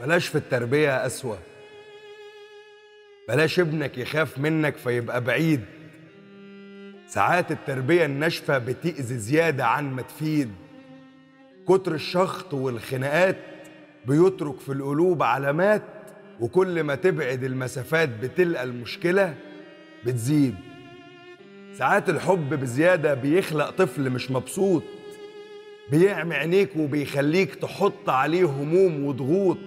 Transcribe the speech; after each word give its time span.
بلاش 0.00 0.28
في 0.28 0.34
التربية 0.34 1.06
أسوأ 1.06 1.36
بلاش 3.28 3.60
ابنك 3.60 3.98
يخاف 3.98 4.38
منك 4.38 4.76
فيبقى 4.76 5.24
بعيد. 5.24 5.60
ساعات 7.08 7.50
التربية 7.52 8.04
الناشفة 8.04 8.58
بتأذي 8.58 9.18
زيادة 9.18 9.66
عن 9.66 9.92
ما 9.92 10.02
تفيد. 10.02 10.50
كتر 11.68 11.94
الشخط 11.94 12.54
والخناقات 12.54 13.36
بيترك 14.06 14.60
في 14.60 14.72
القلوب 14.72 15.22
علامات 15.22 15.82
وكل 16.40 16.82
ما 16.82 16.94
تبعد 16.94 17.44
المسافات 17.44 18.08
بتلقى 18.08 18.62
المشكلة 18.64 19.34
بتزيد. 20.06 20.54
ساعات 21.78 22.08
الحب 22.08 22.54
بزيادة 22.54 23.14
بيخلق 23.14 23.70
طفل 23.70 24.10
مش 24.10 24.30
مبسوط. 24.30 24.82
بيعمي 25.90 26.34
عينيك 26.34 26.76
وبيخليك 26.76 27.54
تحط 27.54 28.08
عليه 28.08 28.44
هموم 28.44 29.04
وضغوط. 29.04 29.58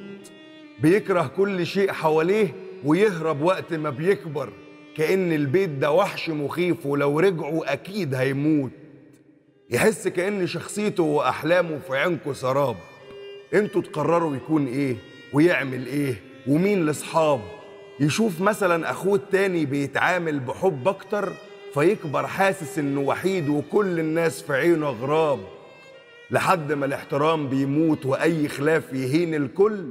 بيكره 0.80 1.28
كل 1.38 1.66
شيء 1.66 1.92
حواليه 1.92 2.56
ويهرب 2.86 3.42
وقت 3.42 3.74
ما 3.74 3.90
بيكبر 3.90 4.50
كأن 4.98 5.34
البيت 5.34 5.70
ده 5.70 5.92
وحش 5.92 6.30
مخيف 6.30 6.86
ولو 6.86 7.20
رجعوا 7.20 7.74
أكيد 7.74 8.14
هيموت. 8.16 8.72
يحس 9.70 10.08
كأن 10.08 10.48
شخصيته 10.48 11.04
وأحلامه 11.04 11.80
في 11.80 11.98
عينكوا 11.98 12.34
سراب. 12.34 12.76
أنتوا 13.54 13.82
تقرروا 13.82 14.36
يكون 14.36 14.68
إيه 14.68 14.96
ويعمل 15.34 15.86
إيه 15.86 16.16
ومين 16.48 16.86
لأصحاب. 16.86 17.42
يشوف 18.00 18.42
مثلا 18.42 18.92
أخوه 18.92 19.16
التاني 19.16 19.66
بيتعامل 19.66 20.40
بحب 20.40 20.88
أكتر 20.88 21.34
فيكبر 21.74 22.28
حاسس 22.28 22.80
إنه 22.80 23.02
وحيد 23.02 23.50
وكل 23.50 24.00
الناس 24.00 24.42
في 24.42 24.54
عينه 24.54 24.90
غراب. 24.90 25.40
لحد 26.32 26.72
ما 26.72 26.86
الاحترام 26.86 27.50
بيموت 27.50 28.06
وأي 28.06 28.48
خلاف 28.48 28.94
يهين 28.94 29.36
الكل 29.36 29.90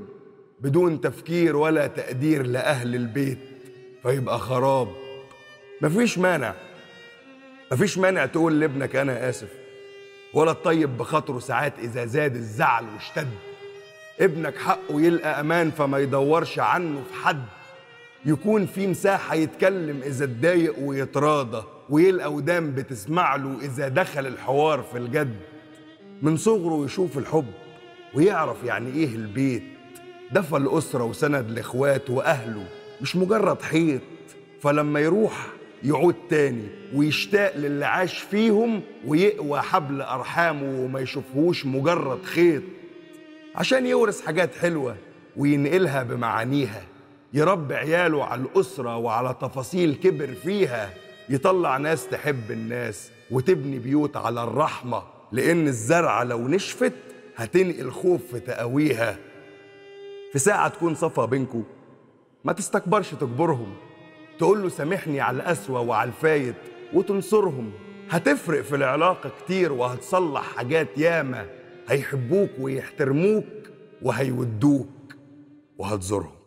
بدون 0.61 1.01
تفكير 1.01 1.56
ولا 1.56 1.87
تقدير 1.87 2.47
لأهل 2.47 2.95
البيت 2.95 3.39
فيبقى 4.03 4.39
خراب. 4.39 4.89
مفيش 5.81 6.19
مانع. 6.19 6.55
مفيش 7.73 7.98
مانع 7.98 8.27
تقول 8.27 8.61
لابنك 8.61 8.97
أنا 8.97 9.29
آسف. 9.29 9.48
ولا 10.34 10.51
الطيب 10.51 10.98
بخاطره 10.98 11.39
ساعات 11.39 11.79
إذا 11.79 12.05
زاد 12.05 12.37
الزعل 12.37 12.84
واشتد. 12.95 13.28
ابنك 14.21 14.56
حقه 14.59 15.01
يلقى 15.01 15.41
أمان 15.41 15.71
فما 15.71 15.99
يدورش 15.99 16.59
عنه 16.59 17.03
في 17.09 17.15
حد. 17.15 17.45
يكون 18.25 18.67
في 18.67 18.87
مساحة 18.87 19.34
يتكلم 19.34 20.01
إذا 20.03 20.25
اتضايق 20.25 20.75
ويتراضى 20.78 21.65
ويلقى 21.91 22.33
ودان 22.33 22.75
بتسمع 22.75 23.37
له 23.37 23.56
إذا 23.62 23.89
دخل 23.89 24.27
الحوار 24.27 24.83
في 24.83 24.99
الجد. 24.99 25.37
من 26.23 26.37
صغره 26.37 26.84
يشوف 26.84 27.19
الحب 27.19 27.47
ويعرف 28.15 28.65
يعني 28.65 28.92
إيه 28.92 29.15
البيت. 29.15 29.62
دفى 30.33 30.56
الأسرة 30.56 31.05
وسند 31.05 31.51
لإخواته 31.51 32.12
وأهله 32.12 32.67
مش 33.01 33.17
مجرد 33.17 33.62
حيط. 33.62 34.01
فلما 34.61 35.00
يروح 35.00 35.47
يعود 35.84 36.15
تاني 36.31 36.69
ويشتاق 36.95 37.56
للي 37.56 37.84
عاش 37.84 38.19
فيهم 38.19 38.81
ويقوى 39.06 39.61
حبل 39.61 40.00
أرحامه 40.03 40.84
وما 40.84 41.00
يشوفهوش 41.00 41.67
مجرد 41.67 42.25
خيط. 42.25 42.62
عشان 43.55 43.87
يورث 43.87 44.27
حاجات 44.27 44.55
حلوة 44.55 44.97
وينقلها 45.37 46.03
بمعانيها 46.03 46.83
يربي 47.34 47.75
عياله 47.75 48.25
على 48.25 48.43
الأسرة 48.43 48.97
وعلى 48.97 49.37
تفاصيل 49.41 49.95
كبر 49.95 50.27
فيها 50.27 50.91
يطلع 51.28 51.77
ناس 51.77 52.09
تحب 52.09 52.50
الناس 52.50 53.11
وتبني 53.31 53.78
بيوت 53.78 54.17
على 54.17 54.45
الرحمة. 54.45 55.03
لأن 55.33 55.69
الزرعة 55.69 56.25
لو 56.25 56.48
نشفت 56.48 56.92
هتنقل 57.36 57.91
خوف 57.91 58.20
في 58.33 58.41
تقاويها. 58.41 59.16
في 60.33 60.38
ساعة 60.38 60.69
تكون 60.69 60.94
صفا 60.94 61.25
بينكو 61.25 61.62
ما 62.44 62.53
تستكبرش 62.53 63.10
تجبرهم. 63.10 63.75
تقول 64.38 64.62
له 64.62 64.69
سامحني 64.69 65.21
على 65.21 65.37
القسوة 65.37 65.81
وعلى 65.81 66.09
الفايت 66.09 66.54
وتنصرهم. 66.94 67.72
هتفرق 68.10 68.60
في 68.60 68.76
العلاقة 68.76 69.31
كتير 69.44 69.72
وهتصلح 69.72 70.42
حاجات 70.42 70.98
ياما. 70.98 71.47
هيحبوك 71.88 72.50
ويحترموك 72.59 73.44
وهيودوك 74.03 74.88
وهتزورهم. 75.78 76.41